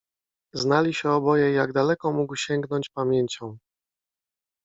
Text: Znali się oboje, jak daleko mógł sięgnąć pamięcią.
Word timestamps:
Znali 0.53 0.93
się 0.93 1.09
oboje, 1.09 1.51
jak 1.51 1.73
daleko 1.73 2.11
mógł 2.13 2.35
sięgnąć 2.35 2.89
pamięcią. 2.89 3.57